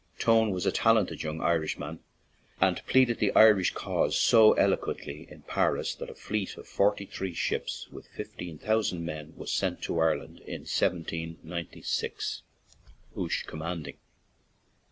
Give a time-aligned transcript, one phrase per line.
[0.17, 1.99] Tone was a talented young Irishman,
[2.59, 7.35] and pleaded the Irish cause so eloquently in Paris that a fleet of forty three
[7.35, 12.41] ships, with fifteen thousand men, was sent to Ireland in 1796,
[13.13, 13.97] Hoche commanding.